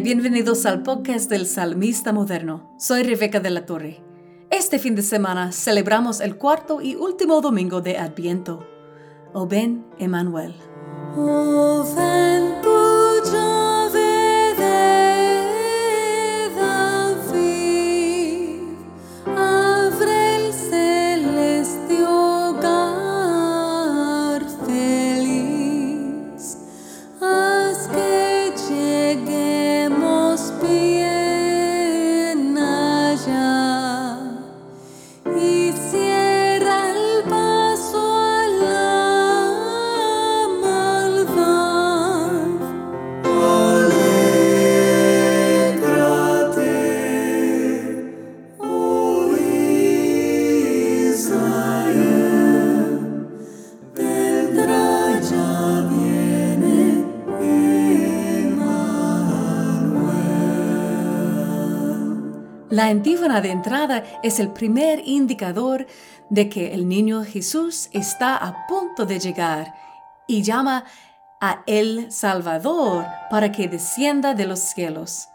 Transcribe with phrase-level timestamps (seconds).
[0.00, 2.74] Bienvenidos al podcast del Salmista Moderno.
[2.78, 4.02] Soy Rebeca de la Torre.
[4.50, 8.66] Este fin de semana celebramos el cuarto y último domingo de Adviento.
[9.32, 9.84] O ven,
[33.24, 33.63] 想。
[62.74, 65.86] La antífona de entrada es el primer indicador
[66.28, 69.72] de que el niño Jesús está a punto de llegar
[70.26, 70.84] y llama
[71.40, 75.28] a el Salvador para que descienda de los cielos.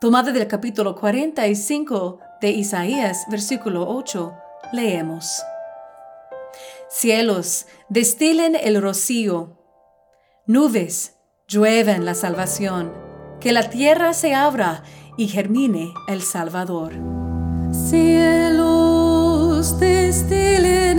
[0.00, 4.34] Tomada del capítulo 45 de Isaías, versículo 8,
[4.72, 5.42] leemos.
[6.88, 9.58] Cielos, destilen el rocío.
[10.46, 13.10] Nubes, llueven la salvación.
[13.38, 14.82] Que la tierra se abra
[15.20, 16.94] y germine el Salvador.
[17.90, 20.98] Cielos destilen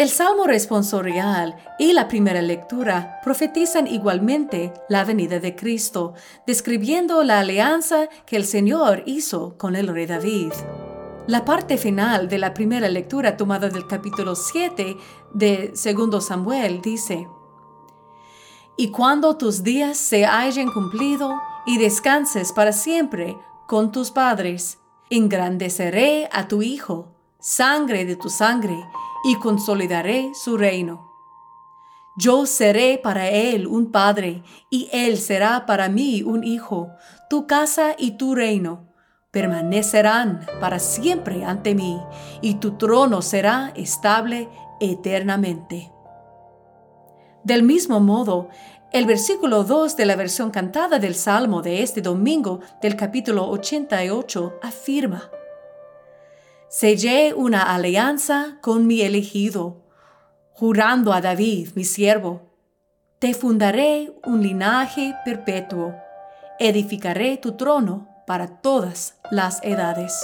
[0.00, 6.14] El Salmo responsorial y la primera lectura profetizan igualmente la venida de Cristo,
[6.46, 10.54] describiendo la alianza que el Señor hizo con el rey David.
[11.26, 14.96] La parte final de la primera lectura tomada del capítulo 7
[15.34, 17.28] de 2 Samuel dice,
[18.78, 23.36] Y cuando tus días se hayan cumplido y descanses para siempre
[23.66, 24.78] con tus padres,
[25.10, 28.78] engrandeceré a tu Hijo, sangre de tu sangre,
[29.24, 31.10] y consolidaré su reino.
[32.16, 36.90] Yo seré para él un padre, y él será para mí un hijo.
[37.28, 38.88] Tu casa y tu reino
[39.30, 42.00] permanecerán para siempre ante mí,
[42.40, 44.48] y tu trono será estable
[44.80, 45.92] eternamente.
[47.44, 48.48] Del mismo modo,
[48.92, 54.58] el versículo 2 de la versión cantada del Salmo de este domingo del capítulo 88
[54.62, 55.30] afirma,
[56.70, 59.82] sellé una alianza con mi elegido,
[60.52, 62.42] jurando a David, mi siervo,
[63.18, 65.92] te fundaré un linaje perpetuo,
[66.60, 70.14] edificaré tu trono para todas las edades.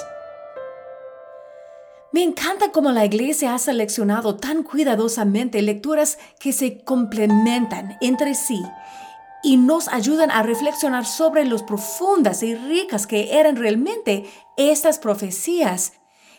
[2.13, 8.63] Me encanta cómo la iglesia ha seleccionado tan cuidadosamente lecturas que se complementan entre sí
[9.43, 14.25] y nos ayudan a reflexionar sobre los profundas y ricas que eran realmente
[14.57, 15.93] estas profecías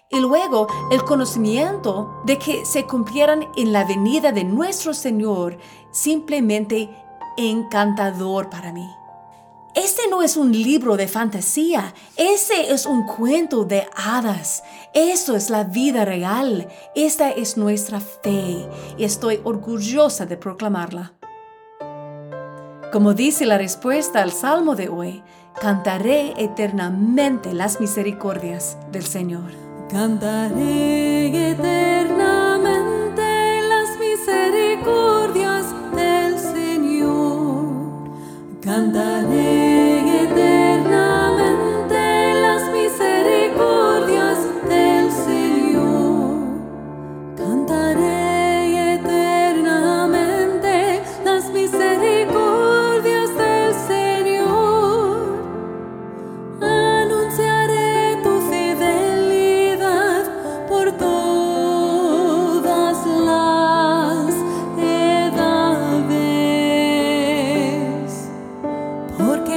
[0.09, 5.57] y luego el conocimiento de que se cumplieran en la venida de nuestro Señor,
[5.91, 6.89] simplemente
[7.37, 8.89] encantador para mí.
[9.75, 14.63] Este no es un libro de fantasía, ese es un cuento de hadas.
[14.91, 18.67] Esto es la vida real, esta es nuestra fe
[18.97, 21.13] y estoy orgullosa de proclamarla.
[22.91, 25.21] Como dice la respuesta al salmo de hoy,
[25.61, 29.66] cantaré eternamente las misericordias del Señor.
[29.89, 31.96] Cantaré eternamente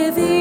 [0.00, 0.40] give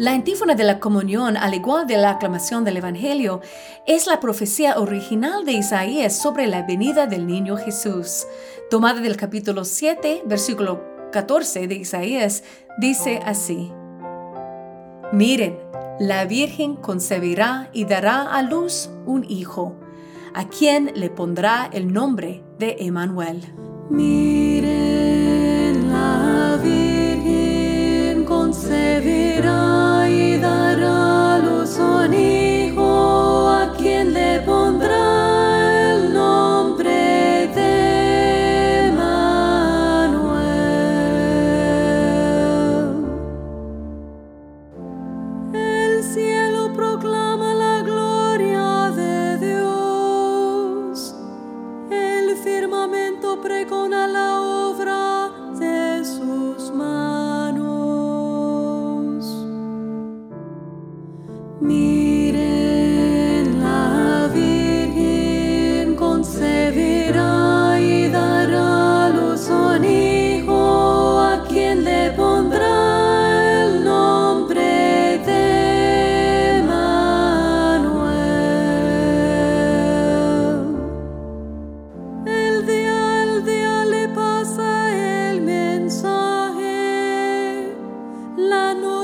[0.00, 3.42] La antífona de la comunión, al igual de la aclamación del Evangelio,
[3.86, 8.26] es la profecía original de Isaías sobre la venida del niño Jesús.
[8.70, 10.82] Tomada del capítulo 7, versículo
[11.12, 12.44] 14 de Isaías,
[12.78, 13.70] dice así.
[15.12, 15.58] Miren,
[15.98, 19.76] la Virgen concebirá y dará a luz un hijo,
[20.32, 23.42] a quien le pondrá el nombre de Emmanuel.
[23.90, 24.79] Miren,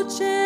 [0.09, 0.46] la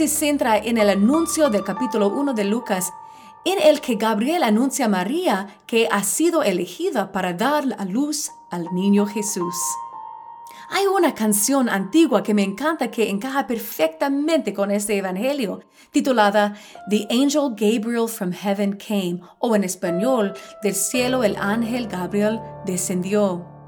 [0.00, 2.90] se centra en el anuncio del capítulo 1 de Lucas,
[3.44, 8.30] en el que Gabriel anuncia a María que ha sido elegida para dar a luz
[8.50, 9.54] al niño Jesús.
[10.70, 16.54] Hay una canción antigua que me encanta que encaja perfectamente con este Evangelio, titulada
[16.88, 23.59] The Angel Gabriel from Heaven Came, o en español, Del cielo el ángel Gabriel descendió.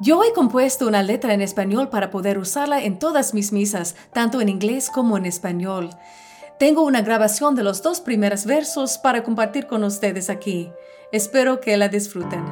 [0.00, 4.40] Yo he compuesto una letra en español para poder usarla en todas mis misas, tanto
[4.40, 5.90] en inglés como en español.
[6.58, 10.70] Tengo una grabación de los dos primeros versos para compartir con ustedes aquí.
[11.12, 12.44] Espero que la disfruten.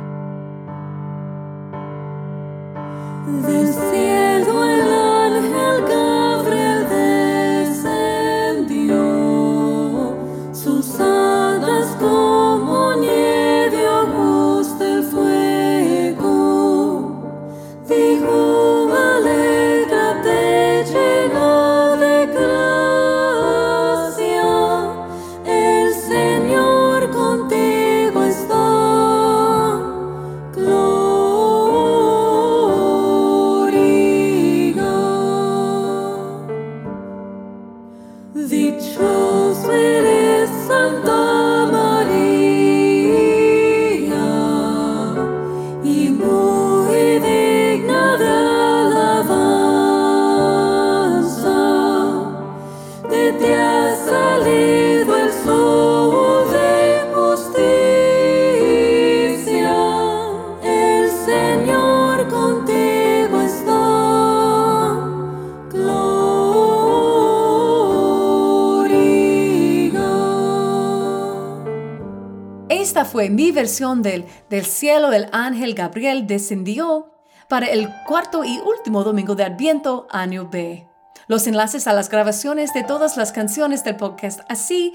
[73.09, 77.13] Fue mi versión del Del cielo el ángel Gabriel descendió
[77.49, 80.87] para el cuarto y último domingo de Adviento, año B.
[81.27, 84.93] Los enlaces a las grabaciones de todas las canciones del podcast, así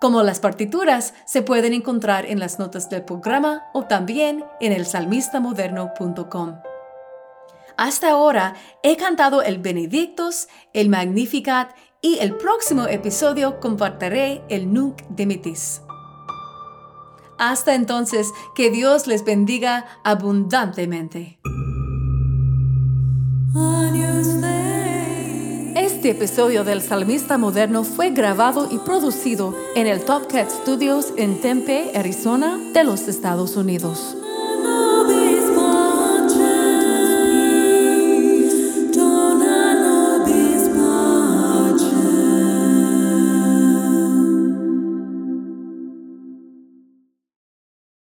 [0.00, 4.84] como las partituras, se pueden encontrar en las notas del programa o también en el
[4.84, 6.56] salmistamoderno.com.
[7.76, 15.00] Hasta ahora he cantado el Benedictus, el Magnificat y el próximo episodio compartiré el Nunc
[15.08, 15.83] Dimittis.
[17.50, 21.38] Hasta entonces, que Dios les bendiga abundantemente.
[25.76, 31.42] Este episodio del Salmista Moderno fue grabado y producido en el Top Cat Studios en
[31.42, 34.16] Tempe, Arizona, de los Estados Unidos.